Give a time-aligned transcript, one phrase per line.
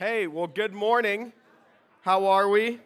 [0.00, 1.30] Hey, well, good morning.
[2.00, 2.80] How are we?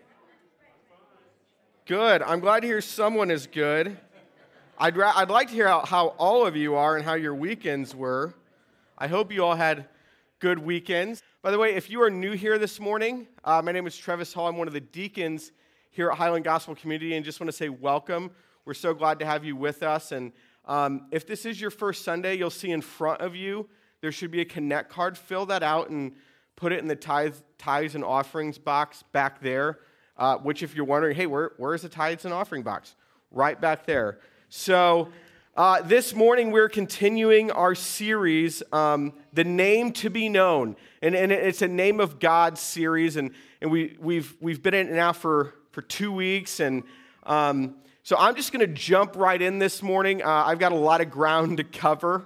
[1.87, 2.23] Good.
[2.23, 3.97] I'm glad to hear someone is good.
[4.77, 7.33] I'd, ra- I'd like to hear how, how all of you are and how your
[7.33, 8.35] weekends were.
[8.99, 9.87] I hope you all had
[10.41, 11.23] good weekends.
[11.41, 14.33] By the way, if you are new here this morning, uh, my name is Trevis
[14.33, 14.49] Hull.
[14.49, 15.53] I'm one of the deacons
[15.93, 18.33] here at Highland Gospel Community and just want to say welcome.
[18.65, 20.11] We're so glad to have you with us.
[20.11, 20.33] And
[20.65, 23.69] um, if this is your first Sunday, you'll see in front of you
[24.01, 25.17] there should be a connect card.
[25.17, 26.11] Fill that out and
[26.57, 29.79] put it in the tithes, tithes and offerings box back there,
[30.17, 32.95] uh, which, if you're wondering, hey, where, where's the tithes and offering box?
[33.31, 34.19] Right back there.
[34.49, 35.09] So,
[35.57, 40.75] uh, this morning we're continuing our series, um, The Name to Be Known.
[41.01, 43.17] And, and it's a Name of God series.
[43.17, 46.59] And, and we, we've, we've been in it now for, for two weeks.
[46.59, 46.83] And
[47.23, 50.23] um, so I'm just going to jump right in this morning.
[50.23, 52.25] Uh, I've got a lot of ground to cover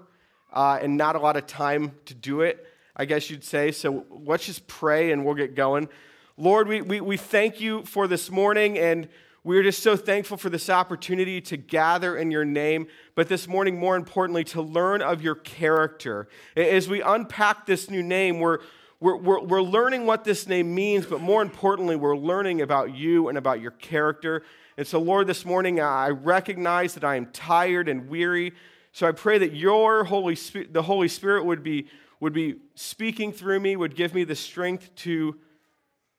[0.53, 2.67] uh, and not a lot of time to do it.
[2.99, 3.71] I guess you'd say.
[3.71, 5.89] So let's just pray and we'll get going.
[6.37, 9.09] Lord, we, we, we thank you for this morning, and
[9.45, 13.79] we're just so thankful for this opportunity to gather in your name, but this morning,
[13.79, 16.29] more importantly, to learn of your character.
[16.57, 18.59] As we unpack this new name, we're,
[19.01, 23.29] we're, we're, we're learning what this name means, but more importantly, we're learning about you
[23.29, 24.43] and about your character.
[24.77, 28.53] And so, Lord, this morning, I recognize that I am tired and weary.
[28.93, 31.89] So I pray that your Holy Spirit, the Holy Spirit would be
[32.21, 35.37] would be speaking through me, would give me the strength to,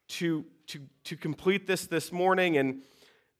[0.07, 2.57] to, to, to complete this this morning.
[2.57, 2.81] And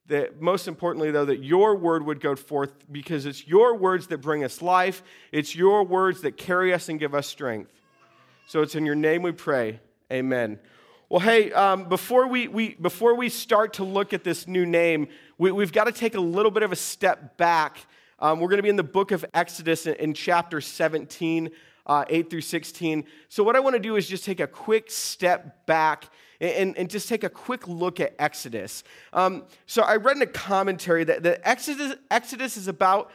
[0.08, 4.18] that most importantly, though, that your word would go forth because it's your words that
[4.18, 7.72] bring us life, it's your words that carry us and give us strength.
[8.48, 9.80] So it's in your name we pray.
[10.12, 10.60] Amen.
[11.08, 15.08] Well, hey, um, before, we, we, before we start to look at this new name,
[15.38, 17.78] we, have got to take a little bit of a step back.
[18.20, 21.52] Um, we're going to be in the book of Exodus in, in chapter 17
[21.90, 23.04] uh, 8 through 16.
[23.28, 26.06] So, what I want to do is just take a quick step back
[26.40, 28.84] and, and just take a quick look at Exodus.
[29.12, 33.12] Um, so, I read in a commentary that, that Exodus, Exodus is, about,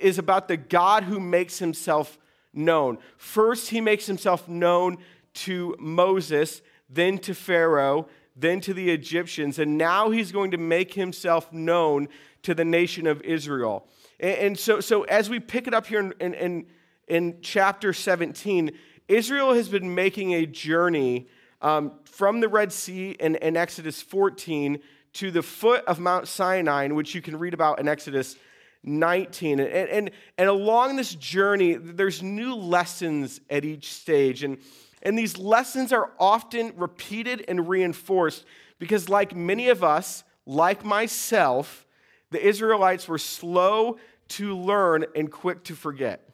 [0.00, 2.18] is about the God who makes himself
[2.52, 2.98] known.
[3.16, 4.98] First, he makes himself known
[5.32, 10.94] to Moses, then to Pharaoh, then to the Egyptians, and now he's going to make
[10.94, 12.08] himself known
[12.42, 13.86] to the nation of Israel.
[14.18, 16.66] And, so, so as we pick it up here in, in,
[17.10, 18.70] in chapter 17,
[19.08, 21.28] Israel has been making a journey
[21.60, 24.78] um, from the Red Sea in, in Exodus 14
[25.14, 28.36] to the foot of Mount Sinai, which you can read about in Exodus
[28.84, 29.58] 19.
[29.58, 34.44] And, and, and along this journey, there's new lessons at each stage.
[34.44, 34.58] And,
[35.02, 38.44] and these lessons are often repeated and reinforced
[38.78, 41.84] because, like many of us, like myself,
[42.30, 43.98] the Israelites were slow
[44.28, 46.29] to learn and quick to forget.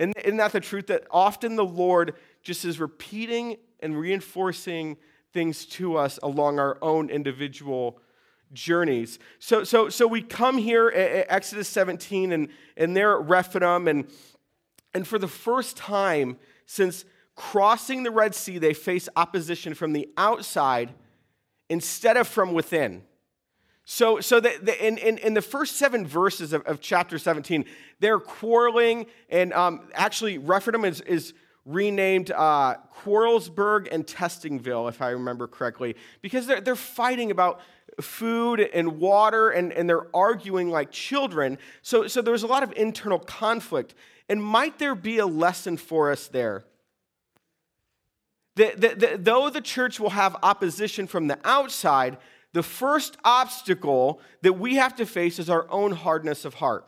[0.00, 0.88] And isn't that the truth?
[0.88, 4.96] That often the Lord just is repeating and reinforcing
[5.32, 8.00] things to us along our own individual
[8.52, 9.18] journeys.
[9.38, 14.10] So, so, so we come here at Exodus 17 and, and they're at Rephidim, and,
[14.92, 17.04] and for the first time since
[17.36, 20.94] crossing the Red Sea, they face opposition from the outside
[21.68, 23.02] instead of from within.
[23.92, 27.64] So, so the, the, in, in, in, the first seven verses of, of chapter 17,
[27.98, 31.34] they're quarreling, and um, actually, Rephidim is, is
[31.64, 37.62] renamed uh, Quarrelsburg and Testingville, if I remember correctly, because they're, they're fighting about
[38.00, 41.58] food and water, and, and they're arguing like children.
[41.82, 43.96] So, so there's a lot of internal conflict.
[44.28, 46.62] And might there be a lesson for us there?
[48.54, 52.18] That though the church will have opposition from the outside,
[52.52, 56.86] the first obstacle that we have to face is our own hardness of heart.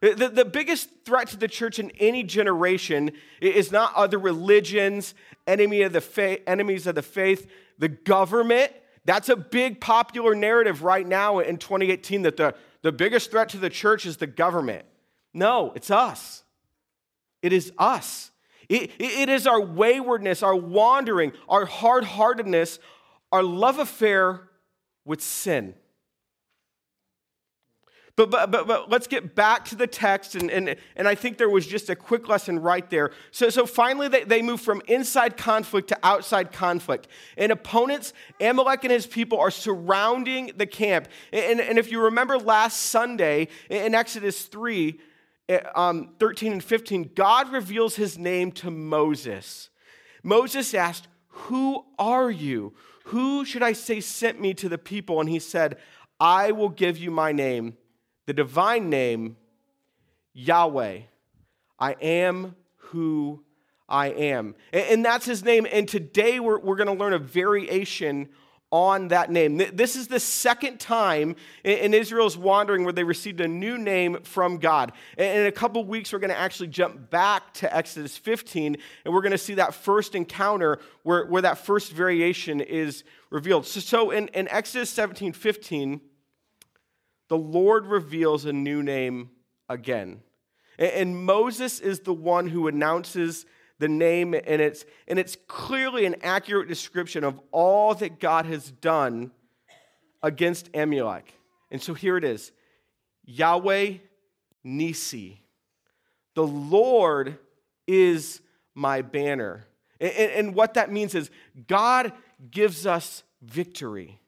[0.00, 5.14] The, the biggest threat to the church in any generation is not other religions,
[5.46, 8.72] enemy of the fa- enemies of the faith, the government.
[9.04, 13.58] That's a big popular narrative right now in 2018 that the, the biggest threat to
[13.58, 14.86] the church is the government.
[15.34, 16.44] No, it's us.
[17.42, 18.30] It is us.
[18.70, 22.78] It, it is our waywardness, our wandering, our hard heartedness,
[23.32, 24.48] our love affair
[25.04, 25.74] with sin.
[28.20, 31.38] But, but, but, but let's get back to the text, and, and, and I think
[31.38, 33.12] there was just a quick lesson right there.
[33.30, 37.08] So, so finally, they, they move from inside conflict to outside conflict.
[37.38, 41.08] And opponents, Amalek and his people, are surrounding the camp.
[41.32, 45.00] And, and if you remember last Sunday in Exodus 3,
[45.48, 49.70] eh, um, 13 and 15, God reveals his name to Moses.
[50.22, 52.74] Moses asked, Who are you?
[53.10, 55.18] Who should I say sent me to the people?
[55.18, 55.78] And he said,
[56.20, 57.76] I will give you my name,
[58.26, 59.36] the divine name,
[60.32, 61.00] Yahweh.
[61.76, 63.42] I am who
[63.88, 64.54] I am.
[64.72, 65.66] And, that's his name.
[65.72, 68.28] And today we're, we're going to learn a variation
[68.72, 69.56] on that name.
[69.72, 71.34] This is the second time
[71.64, 74.92] in Israel's wandering where they received a new name from God.
[75.18, 79.14] And in a couple weeks, we're going to actually jump back to Exodus 15, and
[79.14, 83.66] we're going to see that first encounter where, where that first variation is revealed.
[83.66, 86.00] So, so in, in Exodus 17 15,
[87.28, 89.30] the Lord reveals a new name
[89.68, 90.20] again.
[90.78, 93.46] And, and Moses is the one who announces
[93.80, 98.70] the name, and it's, and it's clearly an accurate description of all that God has
[98.70, 99.32] done
[100.22, 101.34] against Amalek.
[101.70, 102.52] And so here it is
[103.24, 103.94] Yahweh
[104.62, 105.40] Nisi.
[106.34, 107.38] The Lord
[107.86, 108.42] is
[108.74, 109.64] my banner.
[109.98, 111.30] And, and, what that means is
[111.66, 112.12] God
[112.50, 114.20] gives us victory.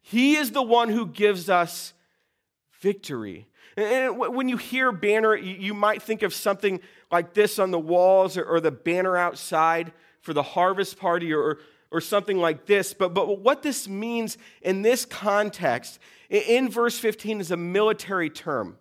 [0.00, 1.92] He is the one who gives us
[2.80, 3.46] victory.
[3.76, 8.36] And when you hear banner, you might think of something like this on the walls
[8.36, 11.58] or the banner outside for the harvest party or,
[11.90, 12.92] or something like this.
[12.92, 18.76] But, but what this means in this context, in verse 15, is a military term.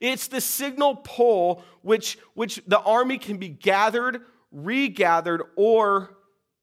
[0.00, 6.16] It's the signal pole which, which the army can be gathered, regathered, or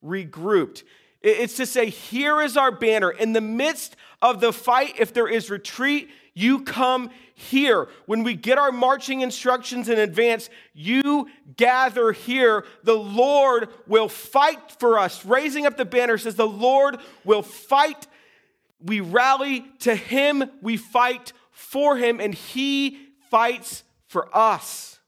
[0.03, 0.83] regrouped.
[1.21, 3.11] It's to say, here is our banner.
[3.11, 7.89] In the midst of the fight, if there is retreat, you come here.
[8.05, 12.65] When we get our marching instructions in advance, you gather here.
[12.83, 15.25] The Lord will fight for us.
[15.25, 18.07] Raising up the banner says, The Lord will fight.
[18.79, 22.97] We rally to Him, we fight for Him, and He
[23.29, 24.99] fights for us.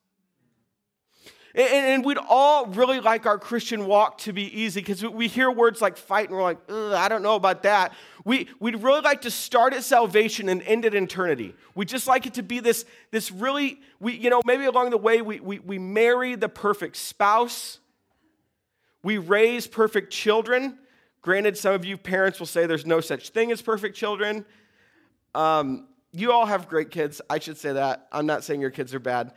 [1.55, 5.51] And, and, we'd all really like our Christian walk to be easy because we hear
[5.51, 7.93] words like fight and we're like, I don't know about that.
[8.25, 11.53] We, we'd really like to start at salvation and end at eternity.
[11.75, 14.97] We just like it to be this, this really, we, you know, maybe along the
[14.97, 17.79] way we, we, we marry the perfect spouse,
[19.03, 20.79] we raise perfect children.
[21.21, 24.43] Granted, some of you parents will say there's no such thing as perfect children.
[25.35, 27.21] Um, you all have great kids.
[27.29, 28.07] I should say that.
[28.11, 29.33] I'm not saying your kids are bad.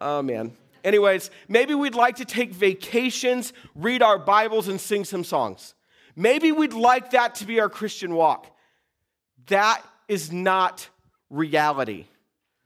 [0.00, 0.56] Oh, man.
[0.84, 5.74] Anyways, maybe we'd like to take vacations, read our Bibles, and sing some songs.
[6.16, 8.54] Maybe we'd like that to be our Christian walk.
[9.46, 10.88] That is not
[11.30, 12.06] reality.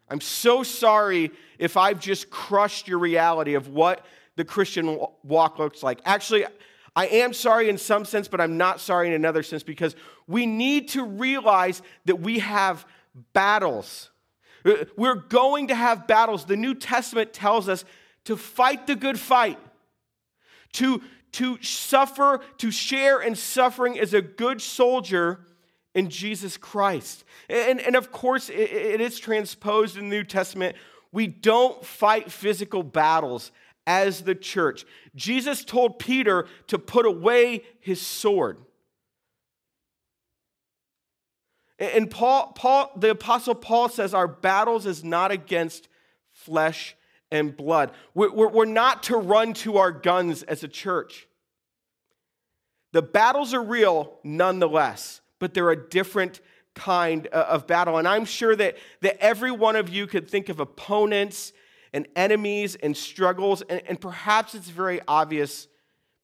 [0.08, 4.04] I'm so sorry if I've just crushed your reality of what
[4.36, 6.00] the Christian walk looks like.
[6.04, 6.46] Actually,
[6.94, 9.96] I am sorry in some sense, but I'm not sorry in another sense because
[10.26, 12.86] we need to realize that we have
[13.32, 14.10] battles.
[14.64, 16.44] Uh, we're going to have battles.
[16.44, 17.84] The New Testament tells us
[18.26, 19.58] to fight the good fight,
[20.72, 21.00] to,
[21.32, 25.40] to suffer, to share in suffering as a good soldier
[25.94, 27.24] in Jesus Christ.
[27.48, 30.76] And, and of course, it, it is transposed in the New Testament.
[31.12, 33.52] We don't fight physical battles
[33.86, 34.84] as the church.
[35.14, 38.58] Jesus told Peter to put away his sword.
[41.78, 45.88] And Paul, Paul, the apostle Paul says our battles is not against
[46.32, 46.96] flesh
[47.30, 47.92] and blood.
[48.14, 51.26] We're not to run to our guns as a church.
[52.92, 56.40] The battles are real nonetheless, but they're a different
[56.74, 57.98] kind of battle.
[57.98, 61.52] And I'm sure that, that every one of you could think of opponents
[61.92, 65.68] and enemies and struggles, and, and perhaps it's very obvious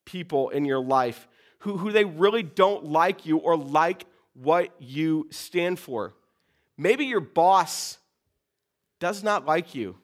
[0.05, 1.27] people in your life
[1.61, 4.05] who, who they really don't like you or like
[4.35, 6.15] what you stand for.
[6.77, 7.99] Maybe your boss
[8.99, 9.97] does not like you.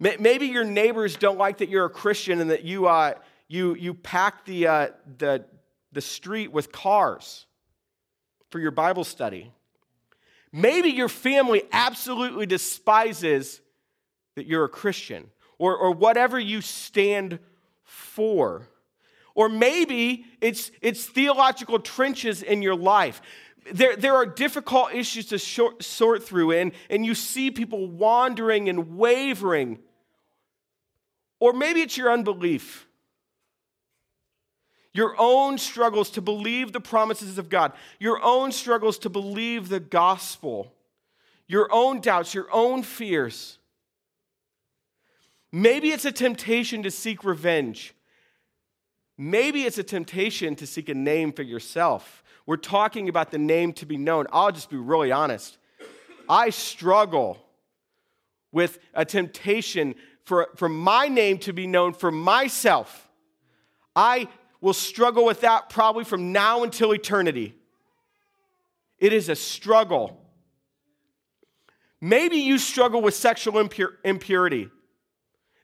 [0.00, 3.14] Maybe your neighbors don't like that you're a Christian and that you, uh,
[3.48, 4.88] you, you pack the, uh,
[5.18, 5.44] the,
[5.90, 7.46] the street with cars
[8.50, 9.52] for your Bible study.
[10.52, 13.60] Maybe your family absolutely despises
[14.36, 17.40] that you're a Christian or, or whatever you stand
[17.82, 18.68] for.
[19.34, 23.20] Or maybe it's, it's theological trenches in your life.
[23.72, 28.68] There, there are difficult issues to short, sort through, and, and you see people wandering
[28.68, 29.80] and wavering
[31.40, 32.86] or maybe it's your unbelief.
[34.92, 39.80] Your own struggles to believe the promises of God, your own struggles to believe the
[39.80, 40.72] gospel,
[41.46, 43.58] your own doubts, your own fears.
[45.52, 47.94] Maybe it's a temptation to seek revenge.
[49.16, 52.22] Maybe it's a temptation to seek a name for yourself.
[52.46, 54.26] We're talking about the name to be known.
[54.32, 55.58] I'll just be really honest.
[56.28, 57.38] I struggle
[58.52, 59.94] with a temptation
[60.28, 63.08] for, for my name to be known for myself.
[63.96, 64.28] I
[64.60, 67.54] will struggle with that probably from now until eternity.
[68.98, 70.20] It is a struggle.
[71.98, 74.68] Maybe you struggle with sexual impur- impurity.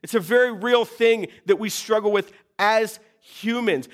[0.01, 3.87] It's a very real thing that we struggle with as humans.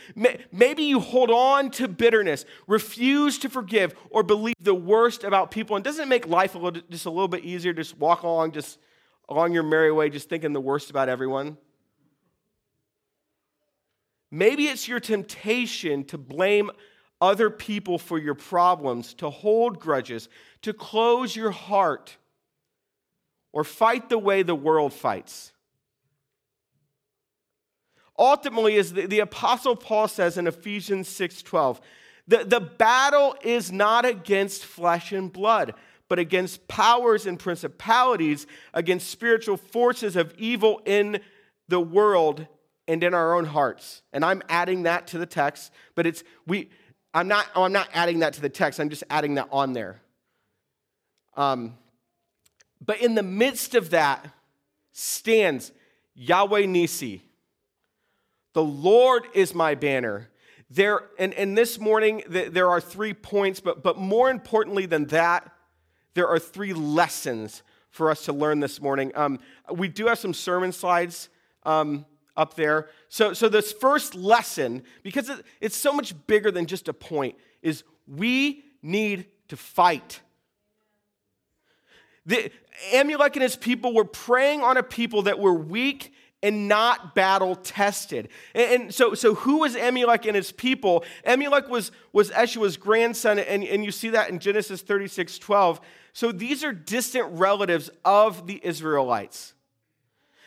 [0.54, 5.76] Maybe you hold on to bitterness, refuse to forgive, or believe the worst about people.
[5.76, 8.54] And doesn't it make life a little, just a little bit easier just walk along,
[8.54, 8.78] just
[9.32, 11.58] along your merry way, just thinking the worst about everyone?
[14.30, 16.70] Maybe it's your temptation to blame
[17.22, 20.28] other people for your problems, to hold grudges,
[20.64, 22.18] to close your heart,
[23.54, 25.54] or fight the way the world fights.
[28.20, 31.80] Ultimately, as the, the Apostle Paul says in Ephesians 6:12,
[32.28, 35.74] the, the battle is not against flesh and blood,
[36.12, 41.22] but against powers and principalities, against spiritual forces of evil in
[41.70, 42.46] the world
[42.86, 44.02] and in our own hearts.
[44.12, 46.70] And I'm adding that to the text, but it's we
[47.14, 48.82] I'm not oh, I'm not adding that to the text.
[48.82, 50.02] I'm just adding that on there.
[51.38, 51.78] Um,
[52.86, 54.28] but in the midst of that
[54.92, 55.72] stands
[56.14, 57.22] Yahweh Nisi.
[58.52, 60.28] The Lord is my banner.
[60.70, 65.50] There, and, and this morning, there are three points, but, but more importantly than that,
[66.14, 69.12] there are three lessons for us to learn this morning.
[69.16, 69.40] Um,
[69.72, 71.30] we do have some sermon slides
[71.64, 72.90] um, up there.
[73.10, 77.36] So, so this first lesson, because it, it's so much bigger than just a point,
[77.62, 80.22] is we need to fight.
[82.26, 82.52] The,
[82.94, 86.14] Amalek and his people were preying on a people that were weak
[86.44, 88.30] and not battle tested.
[88.56, 91.04] And, and, so, so who was Amalek and his people?
[91.26, 95.82] Amalek was, was Esau's grandson, and, and you see that in Genesis 36 12.
[96.14, 99.54] So these are distant relatives of the Israelites.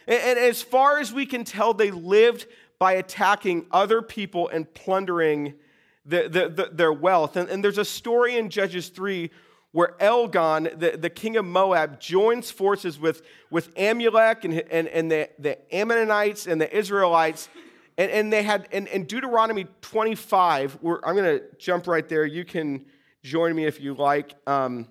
[0.06, 2.46] And, and as far as we can tell, they lived
[2.78, 5.54] by attacking other people and plundering
[6.04, 7.36] the, the, the, their wealth.
[7.36, 9.30] And, and there's a story in Judges 3
[9.72, 15.28] where Eglon, the, king of Moab, joins forces with, with Amalek and, and, and the,
[15.38, 17.48] the Ammonites and the Israelites.
[17.98, 22.24] And, and they had, in, in Deuteronomy 25, I'm going to jump right there.
[22.24, 22.84] You can
[23.24, 24.34] join me if you like.
[24.46, 24.86] Um,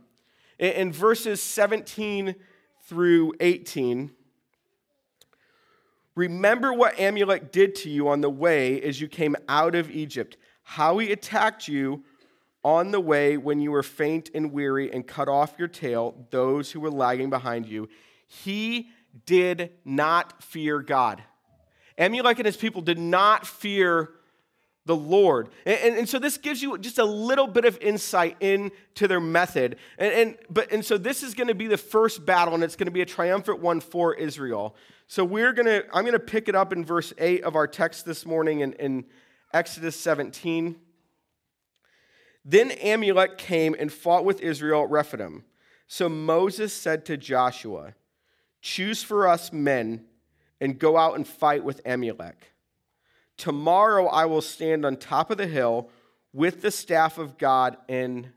[0.63, 2.35] in, verses 17
[2.87, 4.11] through 18,
[6.15, 10.37] remember what Amalek did to you on the way as you came out of Egypt,
[10.63, 12.03] how he attacked you
[12.63, 16.71] on the way when you were faint and weary and cut off your tail those
[16.71, 17.89] who were lagging behind you.
[18.27, 18.89] He
[19.25, 21.21] did not fear God.
[21.97, 24.11] Amalek and his people did not fear
[24.85, 25.49] the Lord.
[25.65, 29.21] And, and, and, so this gives you just a little bit of insight into their
[29.21, 29.77] method.
[29.97, 32.75] And, and, but, and so this is going to be the first battle, and it's
[32.75, 34.75] going to be a triumphant one for Israel.
[35.07, 37.67] So we're going to, I'm going to pick it up in verse 8 of our
[37.67, 39.05] text this morning in, in
[39.53, 40.75] Exodus 17.
[42.45, 45.45] Then Amalek came and fought with Israel at Rephidim.
[45.87, 47.93] So Moses said to Joshua,
[48.61, 50.05] Choose for us men
[50.59, 52.52] and go out and fight with Amalek.
[53.37, 55.89] Tomorrow I will stand on top of the hill
[56.33, 58.31] with the staff of God in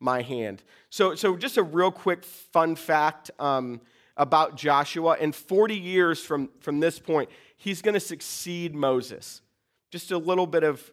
[0.00, 0.62] my hand.
[0.90, 3.80] So, so just a real quick fun fact um,
[4.16, 5.16] about Joshua.
[5.18, 9.40] In 40 years from, from this point, he's going to succeed Moses.
[9.90, 10.90] Just a little bit of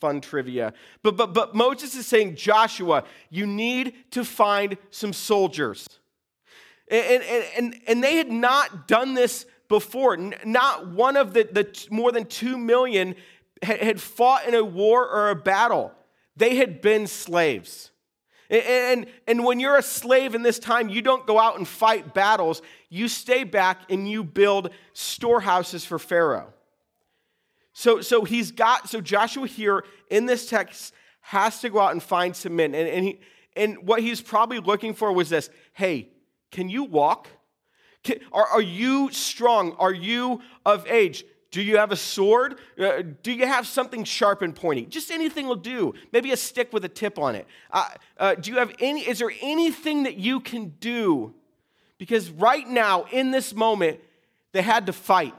[0.00, 0.72] fun trivia.
[1.02, 5.86] But, but, but Moses is saying, Joshua, you need to find some soldiers.
[6.90, 10.16] And, and, and, and they had not done this before.
[10.16, 13.14] Not one of the, the more than two million
[13.62, 15.92] had fought in a war or a battle.
[16.36, 17.90] They had been slaves.
[18.50, 21.66] And, and, and when you're a slave in this time, you don't go out and
[21.66, 22.62] fight battles.
[22.88, 26.52] You stay back and you build storehouses for Pharaoh.
[27.72, 32.02] So, so he's got, so Joshua here in this text has to go out and
[32.02, 32.74] find some men.
[32.74, 33.20] And, and, he,
[33.54, 36.08] and what he's probably looking for was this hey,
[36.50, 37.28] can you walk?
[38.32, 39.72] Are, are you strong?
[39.72, 41.24] Are you of age?
[41.50, 42.58] Do you have a sword?
[42.78, 44.84] Uh, do you have something sharp and pointy?
[44.84, 45.94] Just anything will do.
[46.12, 47.46] Maybe a stick with a tip on it.
[47.70, 47.88] Uh,
[48.18, 49.00] uh, do you have any?
[49.00, 51.34] Is there anything that you can do?
[51.96, 54.00] Because right now, in this moment,
[54.52, 55.34] they had to fight.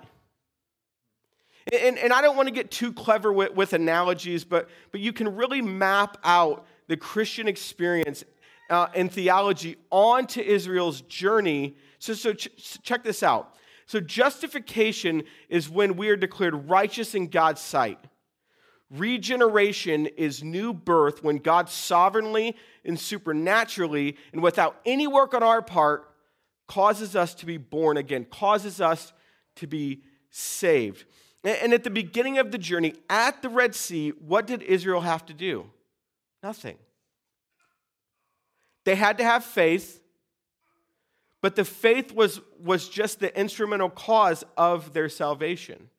[1.72, 5.14] And, and I don't want to get too clever with, with analogies, but, but you
[5.14, 8.24] can really map out the Christian experience
[8.70, 11.76] uh, and theology onto Israel's journey.
[12.00, 13.56] So, so ch- check this out.
[13.86, 18.00] So, justification is when we are declared righteous in God's sight.
[18.92, 25.62] Regeneration is new birth when God sovereignly and supernaturally and without any work on our
[25.62, 26.10] part
[26.68, 29.14] causes us to be born again, causes us
[29.56, 30.02] to be
[30.32, 31.06] saved.
[31.44, 35.26] And at the beginning of the journey at the Red Sea, what did Israel have
[35.28, 35.70] to do?
[36.44, 36.78] Nothing.
[38.86, 39.99] They had to have faith,
[41.42, 45.90] but the faith was, was just the instrumental cause of their salvation.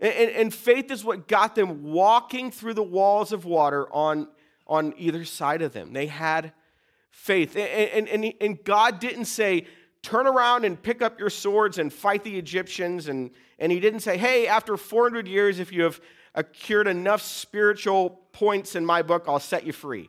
[0.00, 4.28] And, and, and, faith is what got them walking through the walls of water on,
[4.66, 5.92] on either side of them.
[5.92, 6.52] They had
[7.10, 7.54] faith.
[7.56, 9.66] And, and, and God didn't say,
[10.02, 13.08] turn around and pick up your swords and fight the Egyptians.
[13.08, 16.00] And, and He didn't say, hey, after 400 years, if you have
[16.34, 20.08] accrued enough spiritual points in my book, I'll set you free.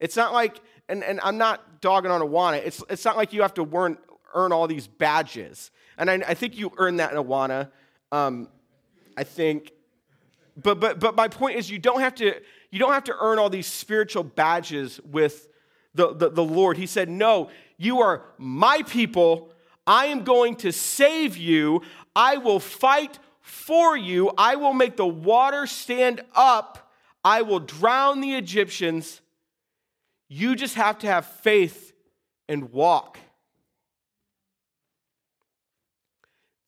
[0.00, 3.42] It's not like, and, and I'm not dogging on Awana, it's, it's not like you
[3.42, 3.98] have to earn,
[4.34, 5.70] earn all these badges.
[5.96, 7.70] And I, I think you earn that in Awana.
[8.12, 8.48] Um,
[9.16, 9.72] I think.
[10.56, 12.34] But, but, but my point is, you don't, have to,
[12.70, 15.48] you don't have to earn all these spiritual badges with
[15.94, 16.76] the, the, the Lord.
[16.76, 19.52] He said, No, you are my people.
[19.86, 21.82] I am going to save you.
[22.14, 24.30] I will fight for you.
[24.36, 26.92] I will make the water stand up.
[27.24, 29.20] I will drown the Egyptians.
[30.28, 31.92] You just have to have faith
[32.48, 33.18] and walk.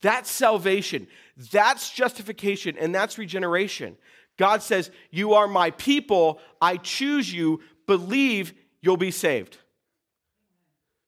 [0.03, 1.07] That's salvation.
[1.53, 3.97] That's justification, and that's regeneration.
[4.39, 6.41] God says, You are my people.
[6.61, 7.61] I choose you.
[7.87, 9.59] Believe you'll be saved.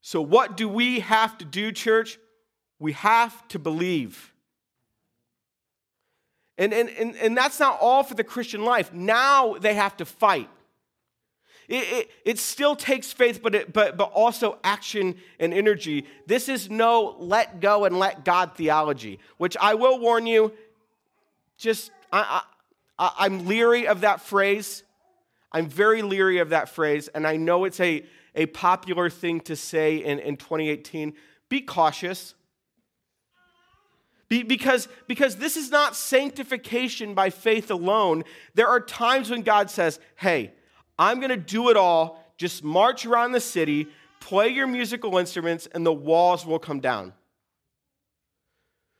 [0.02, 2.18] So, what do we have to do, church?
[2.78, 4.32] We have to believe.
[6.58, 8.92] And, and, and, and that's not all for the Christian life.
[8.92, 10.50] Now they have to fight.
[11.68, 16.06] It, it, it, still takes faith, but, it, but, but also action and energy.
[16.26, 20.52] This is no let go and let God theology, which I will warn you,
[21.56, 22.42] just I,
[22.98, 24.82] I, I'm leery of that phrase.
[25.52, 28.04] I'm very leery of that phrase, and I know it's a,
[28.34, 31.12] a popular thing to say in, in 2018.
[31.48, 32.34] Be cautious.
[34.28, 38.24] Be, because, because this is not sanctification by faith alone.
[38.54, 40.52] There are times when God says, hey,
[41.02, 42.24] I'm going to do it all.
[42.36, 43.88] Just march around the city,
[44.20, 47.12] play your musical instruments, and the walls will come down.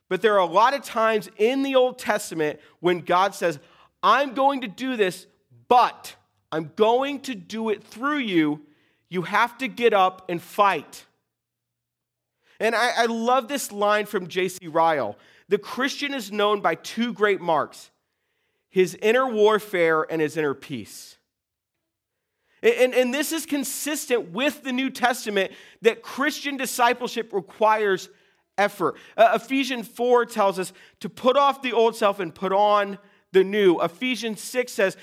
[0.09, 3.57] But there are a lot of times in the Old Testament when God says,
[4.03, 5.27] I'm going to do this,
[5.69, 6.15] but
[6.51, 8.61] I'm going to do it through you.
[9.09, 11.05] You have to get up and fight.
[12.59, 14.67] And I, I love this line from J.C.
[14.67, 15.17] Ryle.
[15.47, 17.91] The Christian is known by two great marks
[18.69, 21.17] his inner warfare and his inner peace.
[22.63, 28.09] And, and this is consistent with the New Testament that Christian discipleship requires
[28.57, 28.95] effort.
[29.17, 30.71] Uh, Ephesians 4 tells us
[31.01, 32.97] to put off the old self and put on
[33.33, 33.81] the new.
[33.81, 34.97] Ephesians 6 says,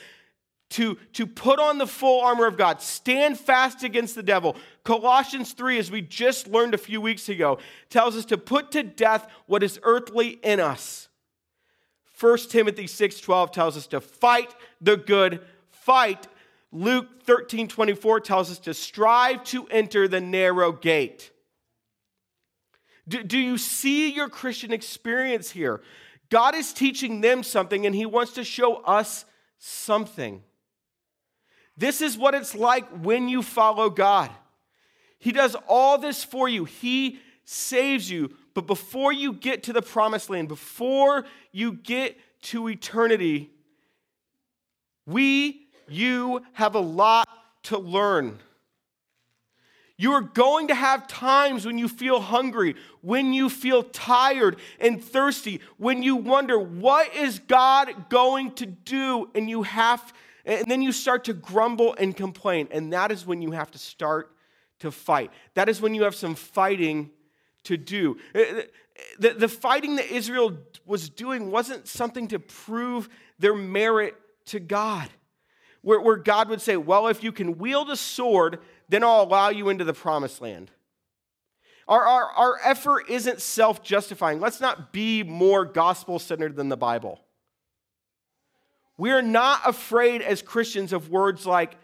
[0.70, 4.56] to, to put on the full armor of God, stand fast against the devil.
[4.84, 7.58] Colossians 3, as we just learned a few weeks ago,
[7.90, 11.08] tells us to put to death what is earthly in us.
[12.18, 16.28] 1 Timothy 6:12 tells us to fight the good fight
[16.72, 21.30] Luke 13 24 tells us to strive to enter the narrow gate.
[23.08, 25.80] Do, do you see your Christian experience here?
[26.28, 29.24] God is teaching them something and He wants to show us
[29.58, 30.42] something.
[31.76, 34.30] This is what it's like when you follow God.
[35.18, 38.30] He does all this for you, He saves you.
[38.54, 43.50] But before you get to the promised land, before you get to eternity,
[45.06, 47.28] we you have a lot
[47.64, 48.38] to learn.
[50.00, 55.04] You are going to have times when you feel hungry, when you feel tired and
[55.04, 59.28] thirsty, when you wonder, what is God going to do?
[59.34, 60.14] And you have,
[60.46, 62.68] and then you start to grumble and complain.
[62.70, 64.34] And that is when you have to start
[64.78, 65.30] to fight.
[65.52, 67.10] That is when you have some fighting
[67.64, 68.16] to do.
[68.34, 68.62] Uh,
[69.18, 74.14] the, the fighting that Israel was doing wasn't something to prove their merit
[74.46, 75.10] to God
[75.82, 79.48] where, where God would say, Well, if you can wield a sword, then I'll allow
[79.48, 80.70] you into the promised land.
[81.88, 84.40] Our, our, our effort isn't self justifying.
[84.40, 87.20] Let's not be more gospel centered than the Bible.
[88.96, 91.76] We're not afraid as Christians of words like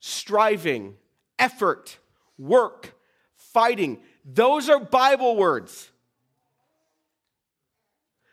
[0.00, 0.96] striving,
[1.38, 1.98] effort,
[2.36, 2.94] work,
[3.36, 4.00] fighting.
[4.24, 5.90] Those are Bible words.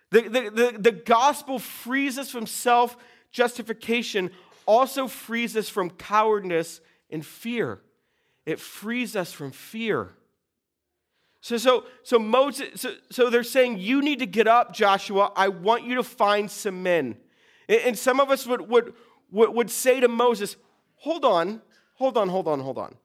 [0.09, 2.97] The, the, the, the gospel frees us from self
[3.31, 4.31] justification
[4.65, 7.81] also frees us from cowardness and fear.
[8.45, 10.11] It frees us from fear.
[11.41, 15.31] So, so, so Moses, so, so they're saying, you need to get up, Joshua.
[15.35, 17.17] I want you to find some men.
[17.67, 18.93] And, and some of us would, would,
[19.31, 20.55] would, would say to Moses,
[20.95, 21.61] hold on,
[21.95, 22.95] hold on, hold on, hold on.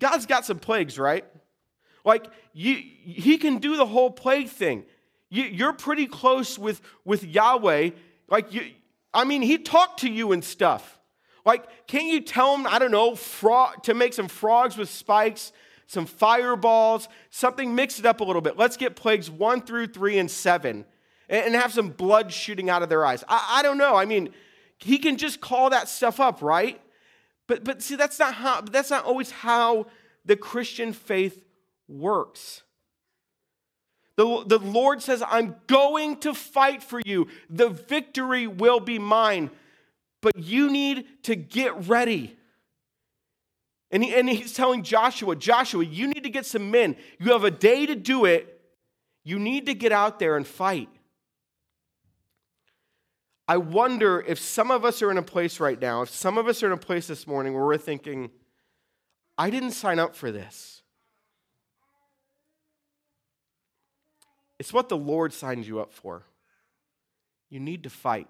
[0.00, 1.24] God's got some plagues, right?
[2.04, 4.84] Like, you, he can do the whole plague thing.
[5.28, 7.90] You, you're pretty close with, with Yahweh.
[8.28, 8.62] Like, you,
[9.12, 10.98] I mean, he talked to you and stuff.
[11.44, 13.16] Like, can't you tell him, I don't know,
[13.82, 15.52] to make some frogs with spikes,
[15.86, 18.56] some fireballs, something, mix it up a little bit.
[18.56, 20.84] Let's get plagues one through three and seven
[21.28, 23.24] and have some blood shooting out of their eyes.
[23.28, 23.96] I, I don't know.
[23.96, 24.30] I mean,
[24.78, 26.80] he can just call that stuff up, right?
[27.46, 29.86] But, but see, that's not, how, that's not always how
[30.24, 31.42] the Christian faith
[31.88, 32.62] works.
[34.20, 37.28] The, the Lord says, I'm going to fight for you.
[37.48, 39.50] The victory will be mine.
[40.20, 42.36] But you need to get ready.
[43.90, 46.96] And, he, and he's telling Joshua, Joshua, you need to get some men.
[47.18, 48.60] You have a day to do it.
[49.24, 50.90] You need to get out there and fight.
[53.48, 56.46] I wonder if some of us are in a place right now, if some of
[56.46, 58.30] us are in a place this morning where we're thinking,
[59.38, 60.79] I didn't sign up for this.
[64.60, 66.26] It's what the Lord signed you up for.
[67.48, 68.28] You need to fight.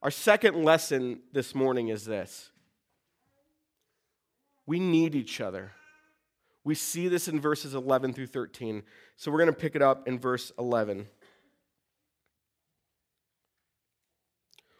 [0.00, 2.50] Our second lesson this morning is this
[4.64, 5.72] we need each other.
[6.64, 8.82] We see this in verses 11 through 13.
[9.16, 11.06] So we're going to pick it up in verse 11.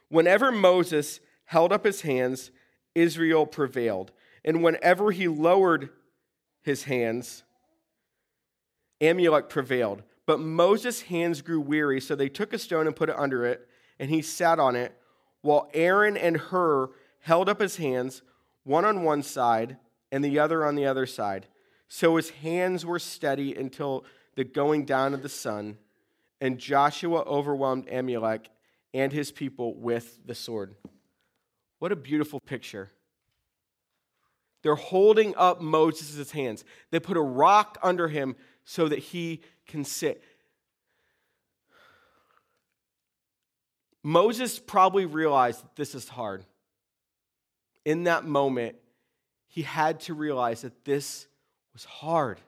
[0.09, 2.49] Whenever Moses held up his hands,
[2.95, 4.11] Israel prevailed.
[4.43, 5.89] And whenever he lowered
[6.63, 7.43] his hands,
[9.01, 10.03] Amalek prevailed.
[10.25, 13.67] But Moses' hands grew weary, so they took a stone and put it under it,
[13.99, 14.95] and he sat on it,
[15.41, 16.89] while Aaron and Hur
[17.21, 18.21] held up his hands,
[18.63, 19.77] one on one side
[20.11, 21.47] and the other on the other side.
[21.87, 25.77] So his hands were steady until the going down of the sun,
[26.39, 28.49] and Joshua overwhelmed Amalek
[28.93, 30.75] and his people with the sword.
[31.79, 32.91] What a beautiful picture.
[34.63, 36.63] They're holding up Moses' hands.
[36.91, 40.23] They put a rock under him so that he can sit.
[44.03, 46.43] Moses probably realized that this is hard.
[47.85, 48.75] In that moment,
[49.47, 51.27] he had to realize that this
[51.73, 52.39] was hard.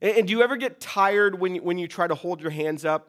[0.00, 2.84] And, do you ever get tired when you, when you try to hold your hands
[2.84, 3.08] up?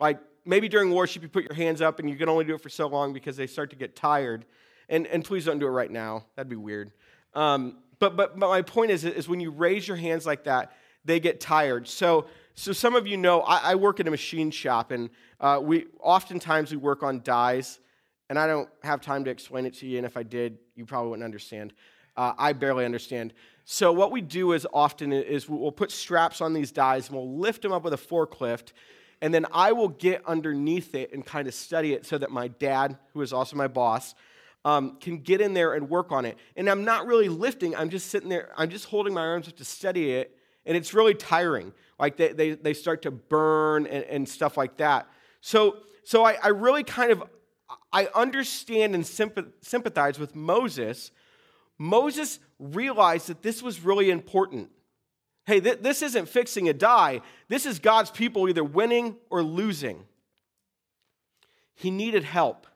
[0.00, 2.60] Like, maybe during worship you put your hands up and you can only do it
[2.60, 4.44] for so long because they start to get tired.
[4.88, 6.24] And, and please don't do it right now.
[6.36, 6.92] That'd be weird.
[7.34, 10.72] Um, but, but, but my point is, is when you raise your hands like that,
[11.08, 11.88] they get tired.
[11.88, 15.58] So, so some of you know I, I work in a machine shop, and uh,
[15.60, 17.80] we oftentimes we work on dies,
[18.28, 19.96] and I don't have time to explain it to you.
[19.96, 21.72] And if I did, you probably wouldn't understand.
[22.16, 23.32] Uh, I barely understand.
[23.64, 27.38] So what we do is often is we'll put straps on these dies, and we'll
[27.38, 28.72] lift them up with a forklift,
[29.22, 32.48] and then I will get underneath it and kind of study it so that my
[32.48, 34.14] dad, who is also my boss,
[34.64, 36.36] um, can get in there and work on it.
[36.56, 39.56] And I'm not really lifting, I'm just sitting there, I'm just holding my arms up
[39.56, 40.37] to study it,
[40.68, 41.72] and it's really tiring.
[41.98, 45.08] Like they, they, they start to burn and, and stuff like that.
[45.40, 47.24] So, so I, I really kind of,
[47.92, 51.10] I understand and sympathize with Moses.
[51.78, 54.70] Moses realized that this was really important.
[55.46, 57.22] Hey, th- this isn't fixing a die.
[57.48, 60.04] This is God's people either winning or losing.
[61.74, 62.66] He needed help.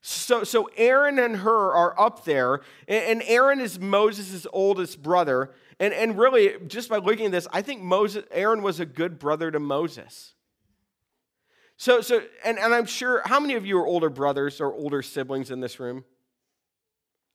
[0.00, 5.52] So, so Aaron and Hur are up there, and Aaron is Moses' oldest brother.
[5.78, 9.18] And, and really, just by looking at this, I think Moses, Aaron was a good
[9.18, 10.34] brother to Moses.
[11.76, 15.02] So, so and, and I'm sure, how many of you are older brothers or older
[15.02, 16.04] siblings in this room?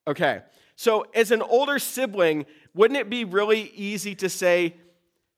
[0.08, 0.42] Okay.
[0.76, 4.76] So, as an older sibling, wouldn't it be really easy to say,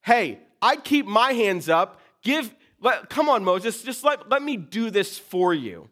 [0.02, 4.56] hey, I'd keep my hands up, give, let, come on, Moses, just let, let me
[4.56, 5.90] do this for you.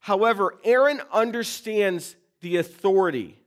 [0.00, 3.38] However, Aaron understands the authority.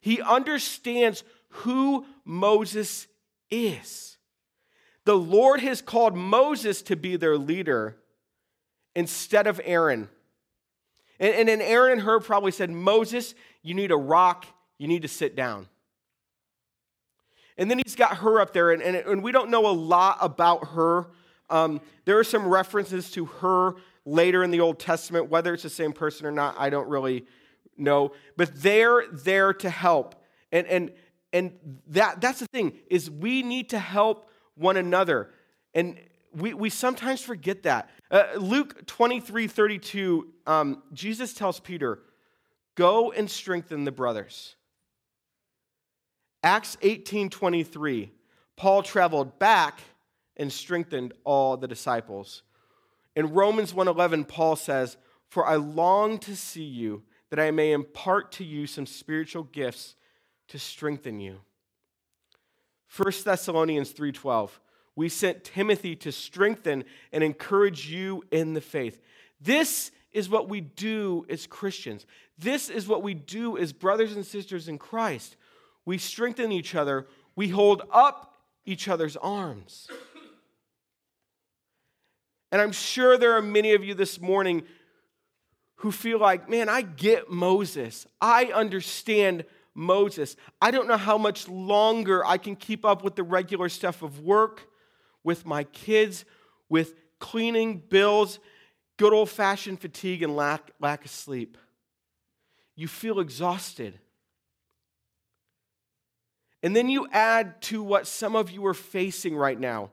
[0.00, 3.06] He understands who Moses
[3.50, 4.16] is.
[5.04, 7.96] The Lord has called Moses to be their leader
[8.94, 10.08] instead of Aaron.
[11.18, 14.46] And, and then Aaron and Hur probably said, Moses, you need a rock,
[14.78, 15.68] you need to sit down.
[17.58, 20.18] And then he's got Hur up there, and, and, and we don't know a lot
[20.20, 21.06] about Hur.
[21.50, 23.74] Um, there are some references to Hur
[24.06, 25.28] later in the Old Testament.
[25.28, 27.26] Whether it's the same person or not, I don't really
[27.76, 28.12] know.
[28.36, 30.14] But they're there to help.
[30.50, 30.92] And, and,
[31.32, 31.52] and
[31.88, 35.30] that, that's the thing, is we need to help one another.
[35.74, 35.98] And
[36.34, 37.90] we, we sometimes forget that.
[38.10, 42.00] Uh, Luke 23 32, um, Jesus tells Peter,
[42.74, 44.56] Go and strengthen the brothers.
[46.42, 48.10] Acts 18 23,
[48.56, 49.80] Paul traveled back
[50.36, 52.42] and strengthened all the disciples.
[53.14, 54.96] In Romans 1:11 Paul says,
[55.28, 59.94] "For I long to see you that I may impart to you some spiritual gifts
[60.48, 61.40] to strengthen you."
[62.86, 64.60] 1 Thessalonians 3:12
[64.94, 69.00] We sent Timothy to strengthen and encourage you in the faith.
[69.40, 72.04] This is what we do as Christians.
[72.36, 75.36] This is what we do as brothers and sisters in Christ.
[75.84, 79.88] we strengthen each other, we hold up each other's arms.
[82.50, 84.62] And I'm sure there are many of you this morning
[85.76, 88.06] who feel like, man, I get Moses.
[88.20, 90.36] I understand Moses.
[90.60, 94.20] I don't know how much longer I can keep up with the regular stuff of
[94.20, 94.68] work,
[95.24, 96.24] with my kids,
[96.68, 98.38] with cleaning, bills,
[98.96, 101.56] good old fashioned fatigue, and lack, lack of sleep.
[102.74, 103.98] You feel exhausted.
[106.62, 109.90] And then you add to what some of you are facing right now.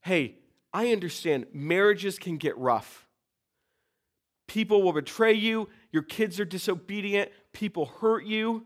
[0.00, 0.36] Hey,
[0.72, 3.06] I understand marriages can get rough.
[4.46, 8.64] People will betray you, your kids are disobedient, people hurt you.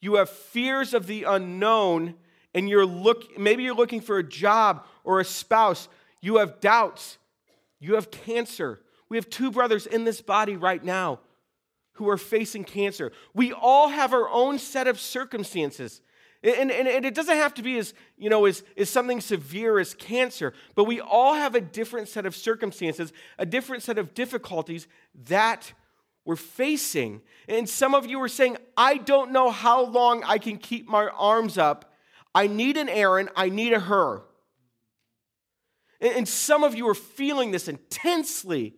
[0.00, 2.14] You have fears of the unknown
[2.54, 5.88] and you're look maybe you're looking for a job or a spouse.
[6.20, 7.18] You have doubts.
[7.80, 8.80] You have cancer.
[9.08, 11.20] We have two brothers in this body right now
[11.94, 13.12] who are facing cancer.
[13.34, 16.00] We all have our own set of circumstances.
[16.42, 19.80] And, and, and, it doesn't have to be as, you know, as, as something severe
[19.80, 24.14] as cancer, but we all have a different set of circumstances, a different set of
[24.14, 24.86] difficulties
[25.26, 25.72] that
[26.28, 27.22] we're facing.
[27.48, 31.08] And some of you are saying, I don't know how long I can keep my
[31.08, 31.94] arms up.
[32.34, 34.22] I need an Aaron, I need a.
[36.02, 38.74] And, and some of you are feeling this intensely.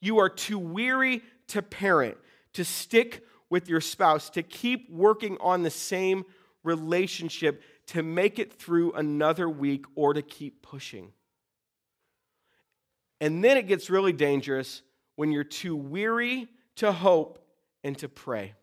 [0.00, 2.16] You are too weary to parent,
[2.54, 6.24] to stick with your spouse, to keep working on the same
[6.64, 11.12] relationship to make it through another week or to keep pushing.
[13.20, 14.82] And then it gets really dangerous
[15.18, 17.44] when you're too weary to hope
[17.82, 18.54] and to pray.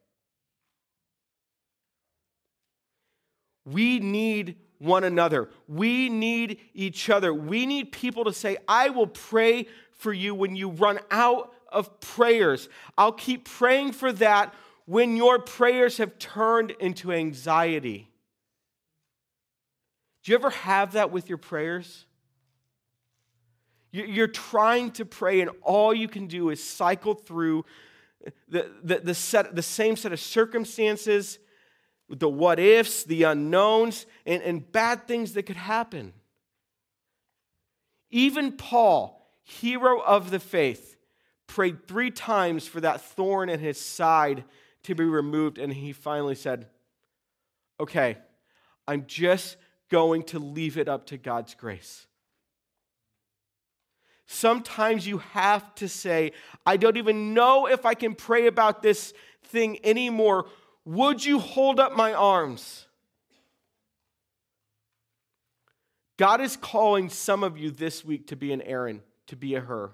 [3.66, 5.50] We need one another.
[5.68, 7.34] We need each other.
[7.34, 12.00] We need people to say, I will pray for you when you run out of
[12.00, 12.70] prayers.
[12.98, 14.54] I'll keep praying for that
[14.86, 18.08] when your prayers have turned into anxiety.
[20.24, 22.05] Do you ever have that with your prayers?
[23.96, 27.64] You're trying to pray, and all you can do is cycle through
[28.50, 31.40] the, the, the, set, the same set of circumstances,
[32.10, 36.14] the what ifs, the unknowns, and, and bad things that could happen.
[38.10, 40.98] Even Paul, hero of the faith,
[41.48, 44.44] prayed three times for that thorn in his side
[44.84, 45.58] to be removed.
[45.58, 46.68] And he finally said,
[47.80, 48.18] Okay,
[48.88, 49.58] I'm just
[49.90, 52.08] going to leave it up to God's grace.
[54.28, 56.32] Sometimes you have to say,
[56.66, 60.48] I don't even know if I can pray about this thing anymore.
[60.86, 62.88] Would you hold up my arms?
[66.18, 69.60] God is calling some of you this week to be an Aaron, to be a
[69.60, 69.92] Hur.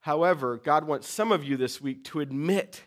[0.00, 2.82] However, God wants some of you this week to admit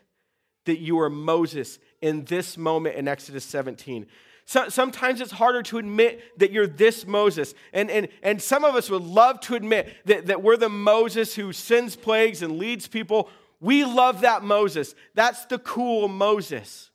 [0.66, 4.06] that you are Moses in this moment in Exodus 17.
[4.48, 7.54] So, sometimes it's harder to admit that you're this Moses.
[7.74, 11.36] And, and, and some of us would love to admit that, that we're the Moses
[11.36, 13.30] who sends plagues and leads people.
[13.60, 14.96] We love that Moses.
[15.16, 16.90] That's the cool Moses.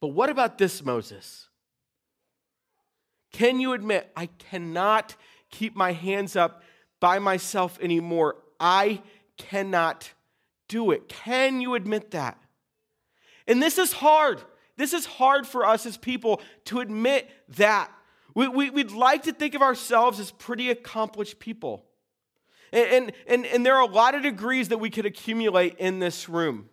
[0.00, 1.48] But what about this Moses?
[3.32, 5.14] Can you admit, I cannot
[5.52, 6.64] keep my hands up
[6.98, 8.36] by myself anymore.
[8.58, 9.02] I
[9.36, 10.12] cannot
[10.66, 11.08] do it.
[11.08, 12.38] Can you admit that?
[13.46, 14.42] And this is hard.
[14.76, 17.90] This is hard for us as people to admit that.
[18.34, 21.84] We, we, would like to think of ourselves as pretty accomplished people.
[22.72, 26.28] And, and, and there are a lot of degrees that we could accumulate in this
[26.28, 26.68] room.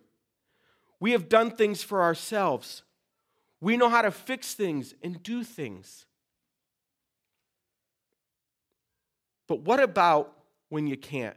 [0.98, 2.82] We have done things for ourselves.
[3.60, 6.06] We know how to fix things and do things.
[9.46, 10.32] But what about
[10.68, 11.36] when you can't?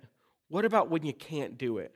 [0.49, 1.93] What about when you can't do it?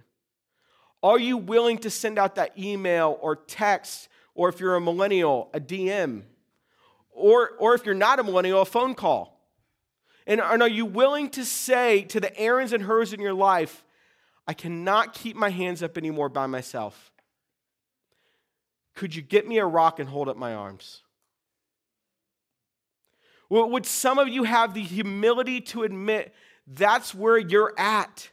[1.02, 5.50] Are you willing to send out that email or text, or if you're a millennial,
[5.54, 6.22] a DM?
[7.10, 9.38] Or, or if you're not a millennial, a phone call?
[10.26, 13.84] And, are you willing to say to the Aarons and Hurs in your life,
[14.48, 17.12] I cannot keep my hands up anymore by myself?
[18.96, 21.02] Could you get me a rock and hold up my arms?
[23.50, 26.34] Would some of you have the humility to admit
[26.66, 28.30] that's where you're at?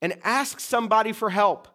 [0.00, 1.66] And ask somebody for help.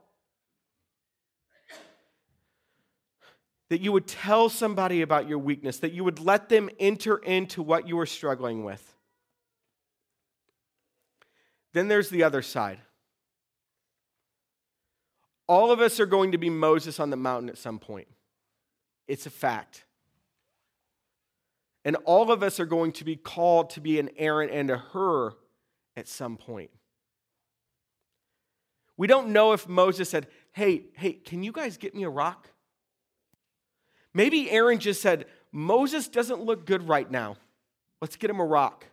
[3.70, 7.62] That you would tell somebody about your weakness, that you would let them enter into
[7.62, 8.96] what you are struggling with.
[11.74, 12.80] Then there's the other side.
[15.48, 18.08] All of us are going to be Moses on the mountain at some point.
[19.08, 19.86] It's a fact.
[21.86, 24.78] And all of us are going to be called to be an Aaron and a
[24.78, 25.34] Hur
[25.96, 26.70] at some point.
[28.98, 32.50] We don't know if Moses said, Hey, hey, can you guys get me a rock?
[34.18, 37.38] Maybe Aaron just said, Moses doesn't look good right now.
[38.02, 38.84] Let's get him a rock.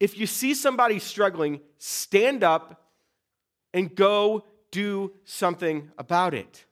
[0.00, 2.82] If you see somebody struggling, stand up
[3.72, 6.64] and go do something about it.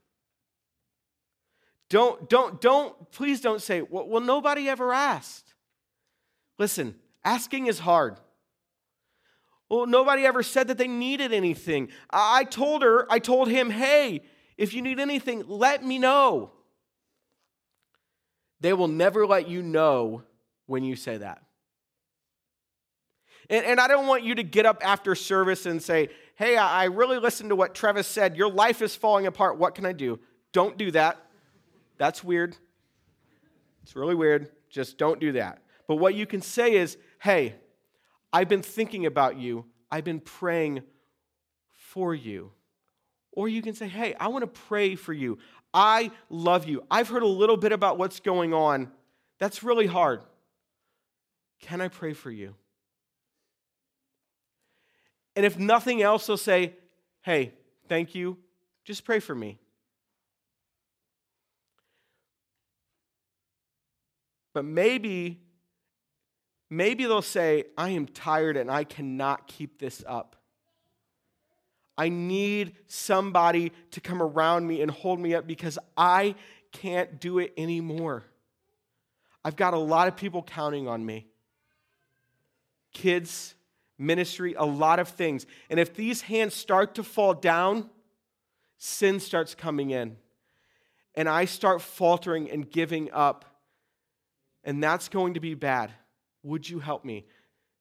[1.89, 5.55] Don't, don't, don't, please don't say, well, well, nobody ever asked.
[6.59, 8.17] Listen, asking is hard.
[9.69, 11.91] Well, nobody ever said that they needed anything.
[12.11, 14.23] I told her, I told him, hey,
[14.61, 16.51] if you need anything, let me know.
[18.61, 20.23] They will never let you know
[20.67, 21.43] when you say that.
[23.49, 26.85] And, and I don't want you to get up after service and say, hey, I
[26.85, 28.37] really listened to what Trevis said.
[28.37, 29.57] Your life is falling apart.
[29.57, 30.21] What can I do?
[30.53, 31.17] Don't do that.
[31.97, 32.55] That's weird.
[33.83, 34.51] It's really weird.
[34.69, 35.63] Just don't do that.
[35.89, 37.55] But what you can say is, hey,
[38.31, 39.65] I've been thinking about you.
[39.91, 40.83] I've been praying
[41.73, 42.53] for you.
[43.33, 45.39] Or you can say, hey, I want to pray for you.
[45.73, 46.83] I love you.
[46.91, 48.91] I've heard a little bit about what's going on.
[49.39, 50.21] That's really hard.
[51.61, 52.55] Can I pray for you?
[55.37, 56.75] And if nothing else, they'll say,
[57.23, 57.53] hey,
[57.89, 58.37] thank you.
[58.85, 59.59] Just pray for me.
[64.53, 65.41] But maybe,
[66.69, 70.35] maybe they'll say, I am tired and I cannot keep this up.
[72.01, 76.35] I need somebody to come around me and hold me up because I
[76.73, 78.25] can't do it anymore.
[79.45, 81.27] I've got a lot of people counting on me
[82.95, 83.55] kids,
[83.99, 85.45] ministry, a lot of things.
[85.69, 87.91] And if these hands start to fall down,
[88.79, 90.17] sin starts coming in.
[91.15, 93.45] And I start faltering and giving up
[94.65, 95.93] and that's going to be bad.
[96.45, 97.27] Would you help me?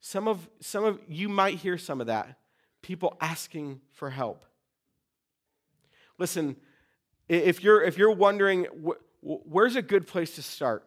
[0.01, 2.37] Some of, some of you might hear some of that.
[2.81, 4.45] People asking for help.
[6.17, 6.55] Listen,
[7.27, 8.67] if you're, if you're wondering
[9.21, 10.85] where's a good place to start,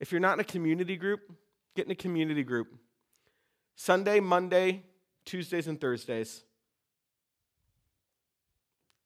[0.00, 1.20] if you're not in a community group,
[1.76, 2.68] get in a community group.
[3.76, 4.82] Sunday, Monday,
[5.24, 6.42] Tuesdays, and Thursdays.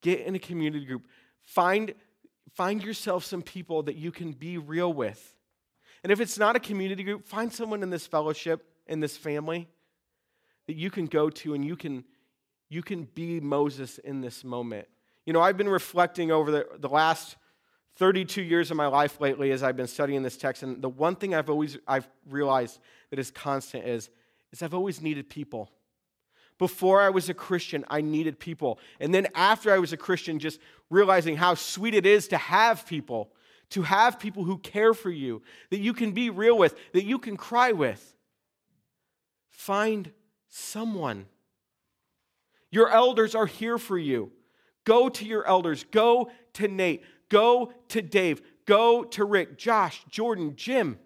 [0.01, 1.07] Get in a community group.
[1.43, 1.95] Find
[2.55, 5.35] find yourself some people that you can be real with.
[6.03, 9.69] And if it's not a community group, find someone in this fellowship, in this family,
[10.67, 12.05] that you can go to and you can,
[12.69, 14.89] you can be Moses in this moment.
[15.25, 17.37] You know, I've been reflecting over the, the last
[17.97, 21.17] 32 years of my life lately as I've been studying this text, and the one
[21.17, 22.79] thing I've always I've realized
[23.11, 24.11] that is constant is,
[24.53, 25.71] is I've always needed people.
[26.59, 28.79] Before I was a Christian, I needed people.
[29.01, 32.87] And then after I was a Christian, just realizing how sweet it is to have
[32.87, 33.31] people,
[33.71, 37.19] to have people who care for you, that you can be real with, that you
[37.19, 38.15] can cry with.
[39.51, 40.13] Find
[40.57, 41.27] someone.
[42.71, 44.33] Your elders are here for you.
[44.85, 45.85] Go to your elders.
[45.91, 47.03] Go to Nate.
[47.29, 48.43] Go to Dave.
[48.67, 50.99] Go to Rick, Josh, Jordan, Jim.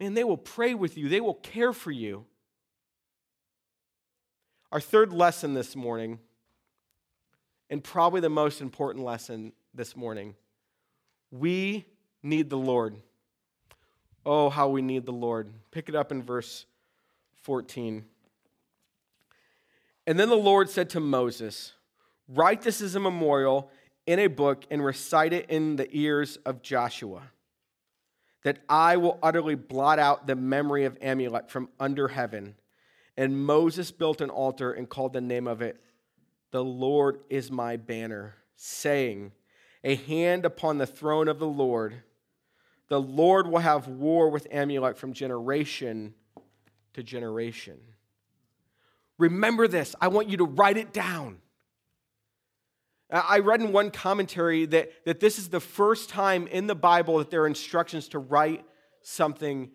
[0.00, 2.26] And they will pray with you, they will care for you.
[4.72, 6.18] Our third lesson this morning,
[7.70, 10.34] and probably the most important lesson this morning
[11.30, 11.84] we
[12.22, 12.96] need the Lord.
[14.26, 15.48] Oh, how we need the Lord.
[15.70, 16.66] Pick it up in verse
[17.42, 18.04] 14.
[20.06, 21.72] And then the Lord said to Moses,
[22.28, 23.70] Write this as a memorial
[24.06, 27.22] in a book and recite it in the ears of Joshua,
[28.42, 32.56] that I will utterly blot out the memory of Amalek from under heaven
[33.16, 35.80] and Moses built an altar and called the name of it,
[36.50, 39.32] The Lord is my banner, saying,
[39.82, 42.02] A hand upon the throne of the Lord.
[42.88, 46.14] The Lord will have war with Amalek from generation
[46.94, 47.78] to generation.
[49.18, 49.94] Remember this.
[50.00, 51.38] I want you to write it down.
[53.10, 57.18] I read in one commentary that, that this is the first time in the Bible
[57.18, 58.64] that there are instructions to write
[59.02, 59.70] something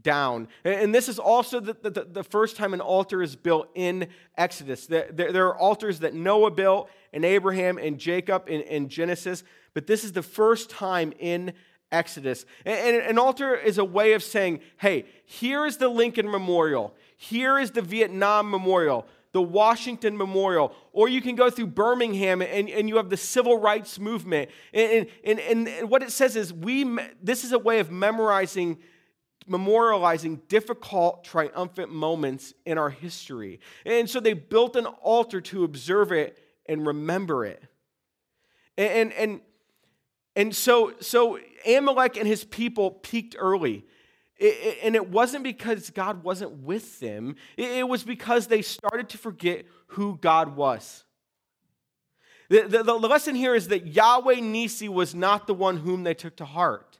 [0.00, 0.48] down.
[0.64, 4.86] And this is also the, the, the, first time an altar is built in Exodus.
[4.86, 10.02] There, are altars that Noah built, and Abraham, and Jacob in, in Genesis, but this
[10.02, 11.52] is the first time in
[11.92, 12.44] Exodus.
[12.64, 16.94] And, and an altar is a way of saying, hey, here is the Lincoln Memorial,
[17.16, 19.06] here is the Vietnam Memorial.
[19.32, 23.58] The Washington Memorial, or you can go through Birmingham and, and you have the civil
[23.58, 24.48] rights movement.
[24.72, 26.84] And, and, and, and what it says is, we,
[27.20, 28.78] this is a way of memorizing
[29.50, 33.60] memorializing difficult, triumphant moments in our history.
[33.84, 37.62] And so they built an altar to observe it and remember it.
[38.76, 39.40] And, and,
[40.34, 43.84] and so, so Amalek and his people peaked early.
[44.40, 49.64] And it wasn't because God wasn't with them, it was because they started to forget
[49.88, 51.04] who God was.
[52.50, 56.14] The, the, the lesson here is that Yahweh Nisi was not the one whom they
[56.14, 56.98] took to heart.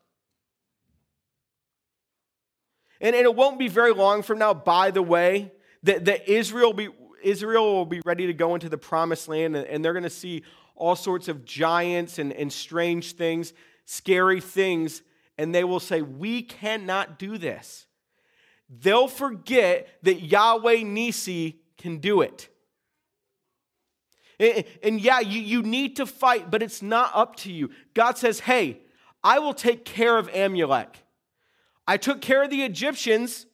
[3.00, 6.72] And, and it won't be very long from now, by the way, that, that Israel,
[6.72, 6.88] be,
[7.22, 10.10] Israel will be ready to go into the promised land and, and they're going to
[10.10, 10.42] see
[10.74, 13.52] all sorts of giants and, and strange things,
[13.84, 15.02] scary things,
[15.38, 17.86] and they will say, We cannot do this.
[18.68, 22.48] They'll forget that Yahweh Nisi can do it.
[24.38, 27.70] And, and yeah, you, you need to fight, but it's not up to you.
[27.94, 28.80] God says, Hey,
[29.22, 30.98] I will take care of Amalek.
[31.86, 33.46] I took care of the Egyptians.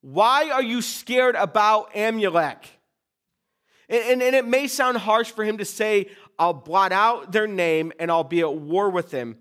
[0.00, 2.66] Why are you scared about Amalek?
[3.88, 6.06] And, and, and, it may sound harsh for him to say,
[6.38, 9.38] I'll blot out their name and I'll be at war with them.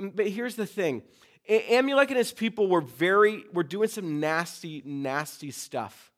[0.00, 1.02] But here's the thing
[1.48, 6.12] Amalek and his people were very, were doing some nasty, nasty stuff.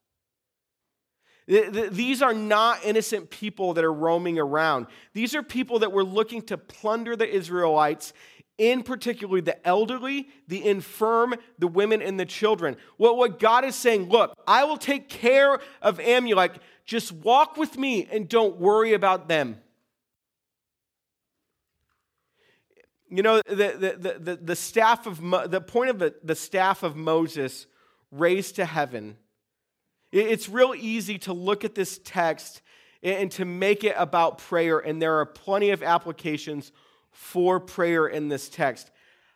[1.46, 4.86] These are not innocent people that are roaming around.
[5.12, 8.12] These are people that were looking to plunder the Israelites
[8.58, 12.76] in particularly the elderly, the infirm, the women, and the children.
[12.96, 16.60] Well, what God is saying, look, I will take care of Amalek.
[16.84, 19.60] Just walk with me and don't worry about them.
[23.14, 26.82] You know, the, the, the, the staff of Mo, the point of the, the staff
[26.82, 27.66] of Moses
[28.10, 29.18] raised to heaven.
[30.12, 32.62] It's real easy to look at this text
[33.02, 36.72] and to make it about prayer, and there are plenty of applications
[37.10, 38.90] for prayer in this text.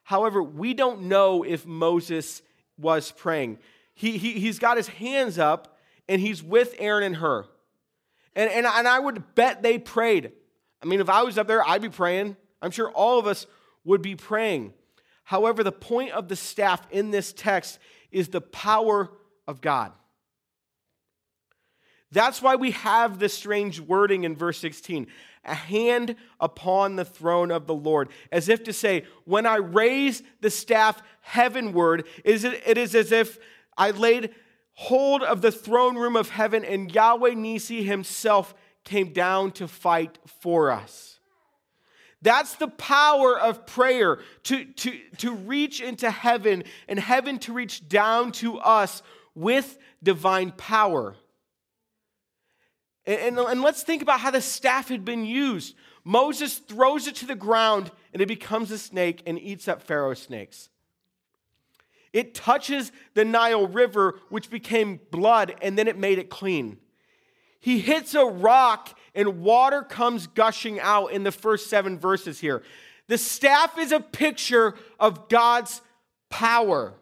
[0.05, 2.41] However, we don't know if Moses
[2.79, 3.59] was praying.
[3.93, 5.77] He, he, he's got his hands up
[6.09, 7.45] and he's with Aaron and Hur.
[8.35, 10.33] And, and, and I would bet they prayed.
[10.83, 12.37] I mean, if I was up there, I'd be praying.
[12.63, 13.47] I'm sure all of us
[13.87, 14.75] would be praying.
[15.25, 17.79] However, the point of the staff in this text
[18.11, 19.11] is the power
[19.47, 19.93] of God.
[22.13, 25.07] That's why we have this strange wording in verse 16
[25.49, 30.23] a hand upon the throne of the Lord, as if to say, When I raise
[30.41, 33.39] the staff heavenward, it is as if
[33.77, 34.35] I laid
[34.73, 40.19] hold of the throne room of heaven and Yahweh Nisi himself came down to fight
[40.41, 41.16] for us.
[42.23, 47.89] That's the power of prayer to, to, to reach into heaven and heaven to reach
[47.89, 49.03] down to us
[49.35, 51.15] with divine power.
[53.05, 55.77] And, and, and, let's think about how the staff had been used.
[56.05, 60.23] Moses throws it to the ground and it becomes a snake and eats up Pharaoh's
[60.23, 60.71] snakes.
[62.13, 66.79] It touches the Nile River, which became blood, and then it made it clean.
[67.67, 72.63] He hits a rock and water comes gushing out in the first seven verses here.
[73.09, 75.83] The staff is a picture of God's
[76.31, 76.95] power.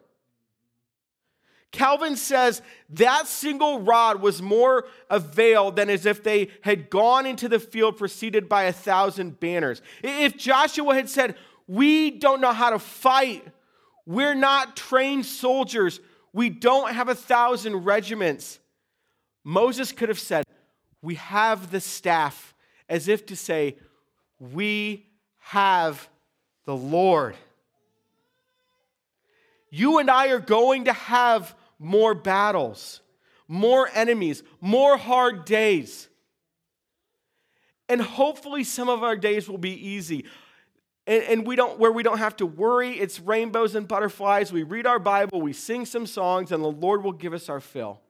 [1.71, 7.47] Calvin says that single rod was more availed than as if they had gone into
[7.47, 9.83] the field preceded by a thousand banners.
[10.01, 11.35] If Joshua had said,
[11.67, 13.45] We don't know how to fight,
[14.07, 15.99] we're not trained soldiers,
[16.33, 18.57] we don't have a thousand regiments,
[19.45, 20.44] Moses could have said,
[21.05, 22.55] We have the staff,
[22.89, 23.77] as if to say,
[24.39, 25.05] We
[25.37, 26.09] have
[26.65, 27.35] the Lord.
[29.69, 33.01] You and I are going to have more battles,
[33.47, 36.07] more enemies, more hard days.
[37.87, 40.25] And hopefully, some of our days will be easy.
[41.05, 44.51] And, and, we don't, where we don't have to worry, it's rainbows and butterflies.
[44.51, 47.59] We read our Bible, we sing some songs, and the Lord will give us our
[47.59, 48.01] fill.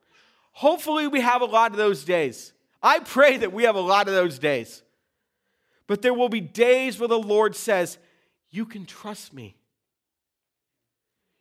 [0.52, 2.54] Hopefully, we have a lot of those days.
[2.82, 4.82] I pray that we have a lot of those days.
[5.86, 7.98] But there will be days where the Lord says,
[8.50, 9.56] You can trust me.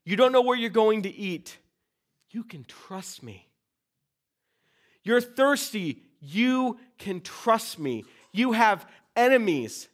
[0.04, 1.58] You don't know where you're going to eat.
[2.32, 3.48] You can trust me.
[5.04, 6.04] You're thirsty.
[6.20, 8.06] You can trust me.
[8.32, 9.88] You have enemies.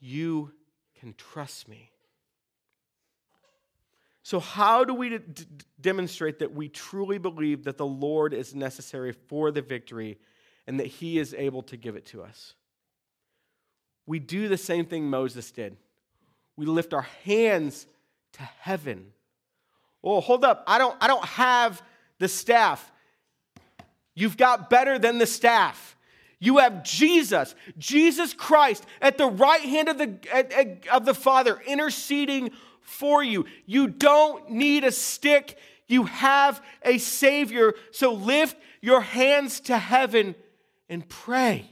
[0.00, 0.52] You
[1.00, 1.90] can trust me.
[4.22, 5.44] So, how do we d-
[5.80, 10.18] demonstrate that we truly believe that the Lord is necessary for the victory
[10.66, 12.54] and that He is able to give it to us?
[14.06, 15.76] We do the same thing Moses did.
[16.56, 17.86] We lift our hands
[18.34, 19.12] to heaven
[20.06, 20.62] Oh, hold up.
[20.68, 21.82] I don't, I don't have
[22.20, 22.92] the staff.
[24.14, 25.96] You've got better than the staff.
[26.38, 32.52] You have Jesus, Jesus Christ, at the right hand of the, of the Father, interceding
[32.82, 33.46] for you.
[33.64, 35.58] You don't need a stick,
[35.88, 37.74] you have a Savior.
[37.90, 40.36] So lift your hands to heaven
[40.88, 41.70] and pray.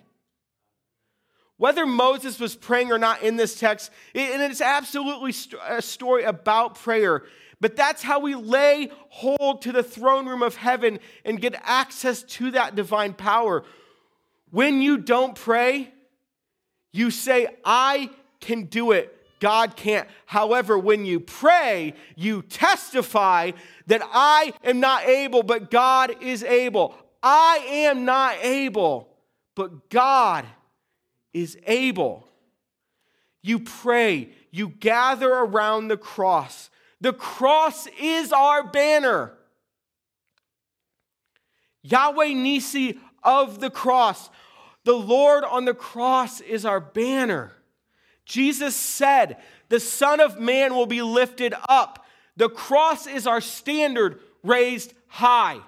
[1.56, 5.32] Whether Moses was praying or not in this text, and it's absolutely
[5.66, 7.22] a story about prayer,
[7.60, 12.22] but that's how we lay hold to the throne room of heaven and get access
[12.24, 13.62] to that divine power.
[14.50, 15.92] When you don't pray,
[16.92, 18.10] you say, I
[18.40, 19.10] can do it.
[19.40, 20.08] God can't.
[20.26, 23.52] However, when you pray, you testify
[23.86, 26.94] that I am not able, but God is able.
[27.26, 29.08] I am not able,
[29.54, 30.44] but God
[31.32, 32.28] is able.
[33.42, 36.68] You pray, you gather around the cross.
[37.00, 39.32] The cross is our banner.
[41.82, 44.28] Yahweh Nisi of the cross.
[44.84, 47.52] The Lord on the cross is our banner.
[48.26, 49.38] Jesus said,
[49.70, 52.04] The Son of Man will be lifted up.
[52.36, 55.60] The cross is our standard raised high.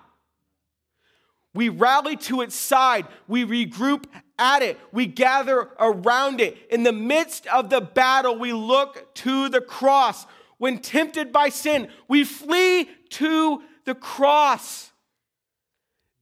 [1.56, 3.06] We rally to its side.
[3.26, 4.04] We regroup
[4.38, 4.78] at it.
[4.92, 6.56] We gather around it.
[6.70, 10.26] In the midst of the battle, we look to the cross.
[10.58, 14.92] When tempted by sin, we flee to the cross.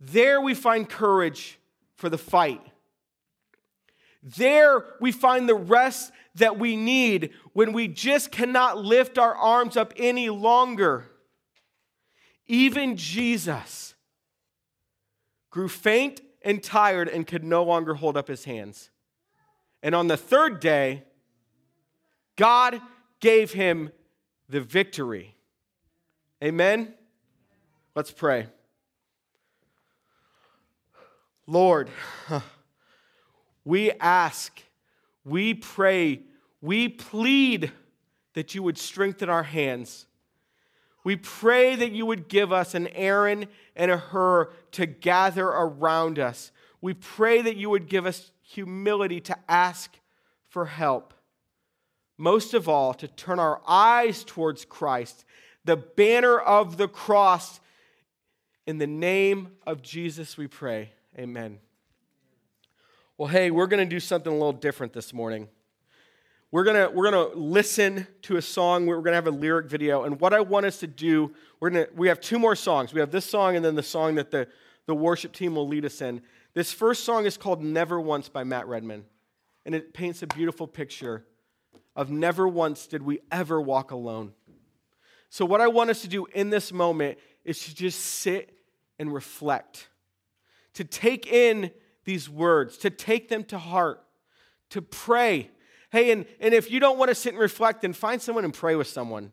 [0.01, 1.59] There we find courage
[1.97, 2.61] for the fight.
[4.23, 9.77] There we find the rest that we need when we just cannot lift our arms
[9.77, 11.11] up any longer.
[12.47, 13.94] Even Jesus
[15.55, 18.91] grew faint and tired and could no longer hold up his hands.
[19.85, 21.05] And on the third day,
[22.35, 22.81] God
[23.21, 23.93] gave him
[24.49, 25.37] the victory.
[26.43, 26.93] Amen?
[27.95, 28.49] Let's pray.
[31.47, 31.89] Lord,
[33.65, 34.61] we ask,
[35.25, 36.23] we pray,
[36.61, 37.71] we plead
[38.33, 40.07] that you would strengthen our hands.
[41.05, 43.47] We pray that you would give us an Aaron
[43.77, 46.51] and a Hur to gather around us.
[46.81, 49.99] We pray that you would give us humility to ask
[50.49, 51.13] for help.
[52.17, 55.25] Most of all, to turn our eyes towards Christ,
[55.65, 57.61] the banner of the cross.
[58.67, 60.93] In the name of Jesus, we pray.
[61.19, 61.59] Amen.
[63.19, 65.49] Well, hey, we're going to do something a little different this morning.
[66.55, 68.87] We're to we're to listen to a song.
[68.87, 70.05] We're to have a lyric video.
[70.05, 72.95] And what I want us to do, we're to, we have two more songs.
[72.95, 74.47] We have this song and then the song that the,
[74.87, 76.23] the worship team will lead us in.
[76.53, 79.05] This first song is called Never Once by Matt Redman.
[79.67, 81.25] And it paints a beautiful picture
[81.97, 84.33] of never once did we ever walk alone.
[85.31, 88.57] So, what I want us to do in this moment is to just sit
[89.01, 89.89] and reflect,
[90.75, 91.73] to take in
[92.05, 94.05] these words, to take them to heart,
[94.71, 95.51] to pray
[95.95, 98.53] Hey, and, and if you don't want to sit and reflect, then find someone and
[98.53, 99.31] pray with someone.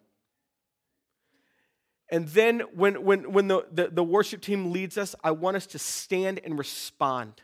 [2.08, 5.66] And then when, when, when the, the, the worship team leads us, I want us
[5.66, 7.42] to stand and respond.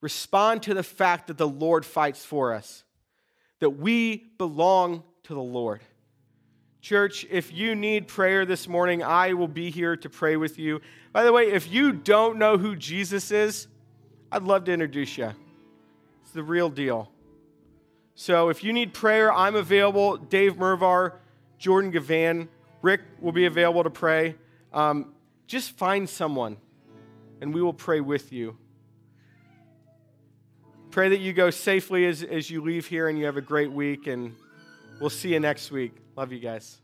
[0.00, 2.82] Respond to the fact that the Lord fights for us,
[3.60, 5.82] that we belong to the Lord.
[6.80, 10.80] Church, if you need prayer this morning, I will be here to pray with you.
[11.12, 13.68] By the way, if you don't know who Jesus is,
[14.32, 15.30] I'd love to introduce you.
[16.24, 17.12] It's the real deal.
[18.18, 20.16] So if you need prayer, I'm available.
[20.16, 21.12] Dave Mervar,
[21.58, 22.48] Jordan Gavan,
[22.80, 24.36] Rick will be available to pray.
[24.72, 25.12] Um,
[25.46, 26.56] just find someone,
[27.42, 28.56] and we will pray with you.
[30.90, 33.70] Pray that you go safely as, as you leave here and you have a great
[33.70, 34.34] week, and
[34.98, 35.92] we'll see you next week.
[36.16, 36.80] Love you guys.